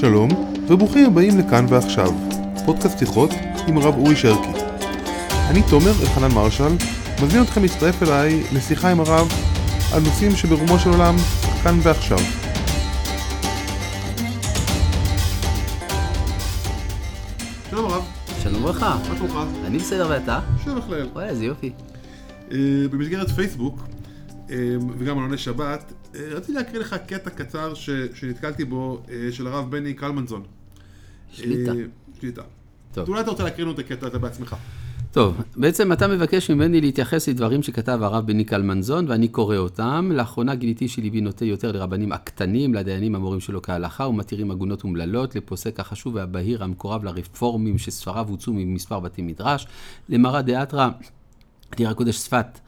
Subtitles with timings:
[0.00, 0.30] שלום,
[0.68, 2.12] וברוכים הבאים לכאן ועכשיו,
[2.66, 3.30] פודקאסט שיחות
[3.68, 4.60] עם הרב אורי שרקי.
[5.50, 6.72] אני תומר אלחנן מרשל,
[7.22, 9.28] מזמין אתכם להצטרף אליי לשיחה עם הרב
[9.94, 11.16] על נושאים שברומו של עולם
[11.62, 12.18] כאן ועכשיו.
[17.70, 18.04] שלום הרב,
[18.42, 18.98] שלום וברכה.
[19.08, 19.34] מה שלומך?
[19.64, 20.40] אני בסדר ואתה?
[20.64, 21.08] שלום בכלל.
[21.12, 21.72] וואי, איזה יופי.
[22.52, 22.58] אה,
[22.90, 23.80] במסגרת פייסבוק
[24.50, 24.56] אה,
[24.98, 29.70] וגם עלוני שבת, אה, רציתי להקריא לך קטע קצר ש- שנתקלתי בו אה, של הרב
[29.70, 30.42] בני קלמנזון.
[31.32, 31.72] שליטה.
[31.72, 31.76] אה,
[32.20, 32.42] שליטה.
[32.94, 33.08] טוב.
[33.08, 34.56] אולי אתה רוצה להקריא לנו את הקטע הזה בעצמך.
[35.12, 40.10] טוב, בעצם אתה מבקש ממני להתייחס לדברים שכתב הרב בני קלמנזון, ואני קורא אותם.
[40.14, 45.80] לאחרונה גיליתי שליבי נוטה יותר לרבנים הקטנים, לדיינים המורים שלו כהלכה, ומתירים עגונות אומללות, לפוסק
[45.80, 49.66] החשוב והבהיר המקורב לרפורמים שספריו הוצאו ממספר בתי מדרש,
[50.08, 50.88] למרא דאתרא,
[51.76, 52.58] עיר הקודש שפת.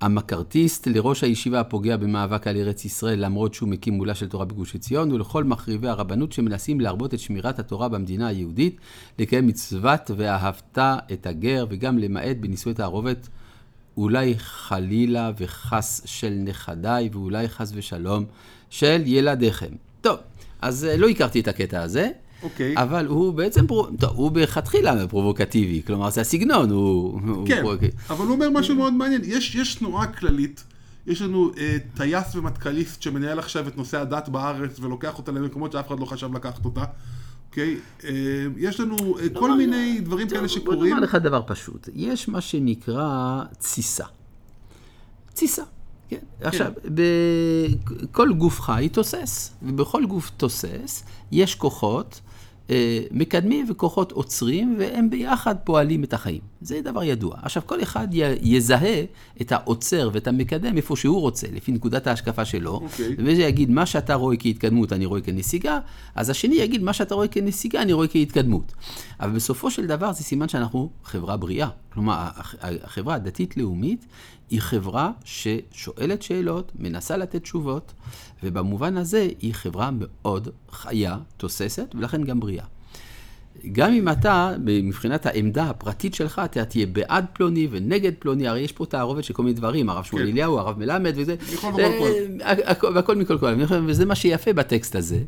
[0.00, 4.74] המקארתיסט, לראש הישיבה הפוגע במאבק על ארץ ישראל למרות שהוא מקים מולה של תורה בגוש
[4.74, 8.76] עציון, ולכל מחריבי הרבנות שמנסים להרבות את שמירת התורה במדינה היהודית,
[9.18, 10.78] לקיים מצוות ואהבת
[11.12, 13.28] את הגר, וגם למעט בנישואי תערובת,
[13.96, 18.24] אולי חלילה וחס של נכדיי, ואולי חס ושלום
[18.70, 19.72] של ילדיכם.
[20.00, 20.18] טוב,
[20.60, 22.10] אז אה, לא הכרתי את הקטע הזה.
[22.42, 22.74] אוקיי.
[22.76, 23.66] אבל הוא בעצם.
[23.66, 27.20] טוב, הוא בכתחילה פרובוקטיבי, כלומר זה הסגנון, הוא...
[27.28, 29.20] הוא כן, פרובוק- אבל הוא אומר משהו מאוד מעניין.
[29.24, 30.64] יש, יש תנועה כללית,
[31.06, 35.88] יש לנו אה, טייס ומטכ"ליסט שמנהל עכשיו את נושא הדת בארץ ולוקח אותה למקומות שאף
[35.88, 36.84] אחד לא חשב לקחת אותה.
[37.50, 37.76] אוקיי?
[38.04, 38.10] אה,
[38.56, 40.94] יש לנו אה, כל לא, מיני דברים טוב, כאלה בוא שקורים.
[40.94, 44.04] נאמר לך דבר פשוט, יש מה שנקרא תסיסה.
[45.34, 45.62] תסיסה,
[46.10, 46.16] כן.
[46.40, 46.72] עכשיו,
[48.02, 52.20] בכל גוף חי תוסס, ובכל גוף תוסס יש כוחות
[52.70, 56.40] אה, מקדמים וכוחות עוצרים, והם ביחד פועלים את החיים.
[56.60, 57.34] זה דבר ידוע.
[57.42, 59.02] עכשיו, כל אחד י- יזהה
[59.40, 63.14] את העוצר ואת המקדם איפה שהוא רוצה, לפי נקודת ההשקפה שלו, אוקיי.
[63.18, 65.78] וזה יגיד, מה שאתה רואה כהתקדמות, אני רואה כנסיגה,
[66.14, 68.72] אז השני יגיד, מה שאתה רואה כנסיגה, אני רואה כהתקדמות.
[69.20, 71.68] אבל בסופו של דבר זה סימן שאנחנו חברה בריאה.
[71.92, 74.06] כלומר, הח- החברה הדתית-לאומית
[74.50, 77.92] היא חברה ששואלת שאלות, מנסה לתת תשובות,
[78.42, 82.64] ובמובן הזה היא חברה מאוד חיה, תוססת, ולכן גם בריאה.
[83.72, 88.72] גם אם אתה, מבחינת העמדה הפרטית שלך, אתה תהיה בעד פלוני ונגד פלוני, הרי יש
[88.72, 90.30] פה תערובת של כל מיני דברים, הרב שמואל כן.
[90.30, 91.36] אליהו, הרב מלמד וזה.
[92.42, 92.54] אה,
[92.94, 93.46] והכל מכל כל.
[93.46, 95.20] אני חושב, וזה מה שיפה בטקסט הזה.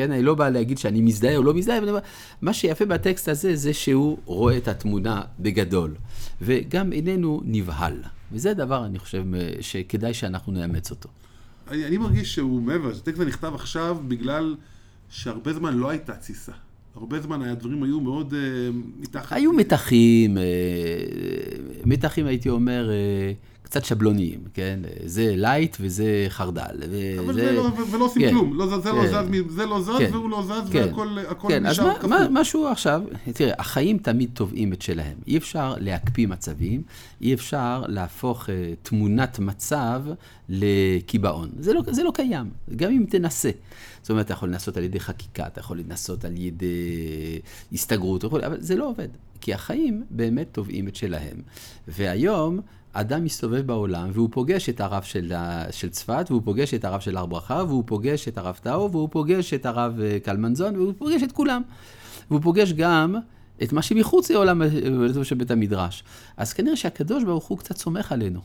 [0.00, 1.98] כן, אני לא בא להגיד שאני מזדהה או לא מזדהה, אבל
[2.42, 5.94] מה שיפה בטקסט הזה זה שהוא רואה את התמונה בגדול,
[6.42, 8.02] וגם איננו נבהל.
[8.32, 9.24] וזה דבר, אני חושב,
[9.60, 11.08] שכדאי שאנחנו נאמץ אותו.
[11.70, 14.56] אני, אני מרגיש שהוא מעבר, הטקסט נכתב עכשיו בגלל
[15.10, 16.52] שהרבה זמן לא הייתה תסיסה.
[16.94, 18.40] הרבה זמן הדברים היו מאוד אה,
[19.00, 19.36] מתחת.
[19.36, 20.42] היו מתחים, אה,
[21.84, 23.32] מתחים הייתי אומר, אה,
[23.70, 24.80] קצת שבלוניים, כן?
[25.04, 26.62] זה לייט וזה חרד"ל.
[27.18, 28.54] אבל וזה- זה לא, ולא עושים כן, כלום.
[28.58, 29.06] לא, זה לא כן.
[29.08, 32.28] זז, זה לא זז כן, והוא לא זז, כן, והכל הכל כן, אז נשאר מה.
[32.28, 33.02] מה, משהו עכשיו,
[33.34, 35.16] תראה, החיים תמיד תובעים את שלהם.
[35.26, 36.82] אי אפשר להקפיא מצבים,
[37.20, 38.48] אי אפשר להפוך uh,
[38.82, 40.02] תמונת מצב
[40.48, 41.48] לקיבעון.
[41.58, 43.50] זה לא, זה לא קיים, גם אם תנסה.
[44.02, 47.38] זאת אומרת, אתה יכול לנסות על ידי חקיקה, אתה יכול לנסות על ידי
[47.72, 49.08] הסתגרות, וכו', אבל זה לא עובד.
[49.40, 51.36] כי החיים באמת תובעים את שלהם.
[51.88, 52.60] והיום...
[52.92, 55.32] אדם מסתובב בעולם והוא פוגש את הרב של,
[55.70, 59.08] של צפת, והוא פוגש את הרב של הר ברכה, והוא פוגש את הרב טאו, והוא
[59.12, 61.62] פוגש את הרב אה, קלמנזון, והוא פוגש את כולם.
[62.30, 63.16] והוא פוגש גם
[63.62, 64.68] את מה שמחוץ לעולם אה,
[65.24, 66.04] של בית המדרש.
[66.36, 68.40] אז כנראה שהקדוש ברוך הוא קצת סומך עלינו.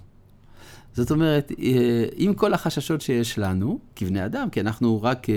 [0.94, 5.28] זאת אומרת, אה, עם כל החששות שיש לנו, כבני אדם, כי אנחנו רק,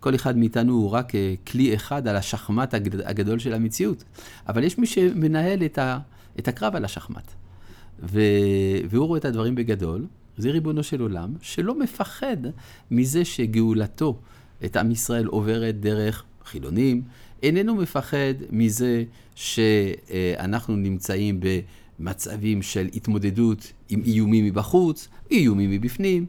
[0.00, 1.12] כל אחד מאיתנו הוא רק
[1.46, 4.04] כלי אחד על השחמט הגד- הגדול של המציאות.
[4.48, 5.78] אבל יש מי שמנהל את,
[6.38, 7.43] את הקרב על השחמט.
[8.02, 8.20] ו,
[8.90, 10.06] והוא רואה את הדברים בגדול,
[10.36, 12.36] זה ריבונו של עולם, שלא מפחד
[12.90, 14.18] מזה שגאולתו
[14.64, 17.02] את עם ישראל עוברת דרך חילונים,
[17.42, 19.04] איננו מפחד מזה
[19.34, 21.40] שאנחנו נמצאים
[22.00, 26.26] במצבים של התמודדות עם איומים מבחוץ, איומים מבפנים.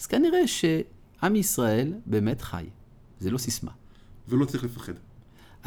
[0.00, 2.64] אז כנראה שעם ישראל באמת חי,
[3.20, 3.70] זה לא סיסמה.
[4.28, 4.92] ולא צריך לפחד.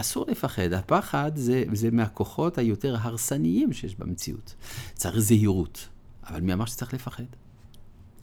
[0.02, 4.56] אסור לפחד, הפחד זה, זה מהכוחות היותר הרסניים שיש במציאות.
[4.94, 5.88] צריך זהירות,
[6.28, 7.24] אבל מי אמר שצריך לפחד?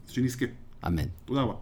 [0.06, 0.46] שנזכה.
[0.86, 1.08] אמן.
[1.24, 1.54] תודה רבה.